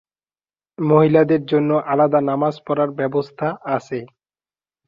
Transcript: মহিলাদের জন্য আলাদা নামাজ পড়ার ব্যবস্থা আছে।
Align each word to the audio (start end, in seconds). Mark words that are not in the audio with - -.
মহিলাদের 0.77 1.41
জন্য 1.45 1.71
আলাদা 1.91 2.19
নামাজ 2.29 2.55
পড়ার 2.65 2.89
ব্যবস্থা 2.99 3.47
আছে। 3.75 3.99